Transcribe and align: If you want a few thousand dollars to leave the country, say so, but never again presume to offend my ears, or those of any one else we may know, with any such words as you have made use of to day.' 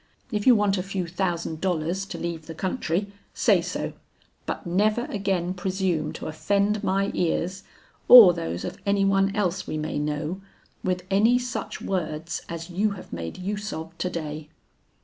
If 0.31 0.47
you 0.47 0.55
want 0.55 0.79
a 0.79 0.81
few 0.81 1.05
thousand 1.05 1.61
dollars 1.61 2.07
to 2.07 2.17
leave 2.17 2.47
the 2.47 2.55
country, 2.55 3.11
say 3.35 3.61
so, 3.61 3.93
but 4.47 4.65
never 4.65 5.05
again 5.11 5.53
presume 5.53 6.11
to 6.13 6.25
offend 6.25 6.83
my 6.83 7.11
ears, 7.13 7.61
or 8.07 8.33
those 8.33 8.65
of 8.65 8.79
any 8.83 9.05
one 9.05 9.29
else 9.35 9.67
we 9.67 9.77
may 9.77 9.99
know, 9.99 10.41
with 10.83 11.03
any 11.11 11.37
such 11.37 11.81
words 11.83 12.41
as 12.49 12.67
you 12.71 12.93
have 12.93 13.13
made 13.13 13.37
use 13.37 13.71
of 13.71 13.95
to 13.99 14.09
day.' 14.09 14.49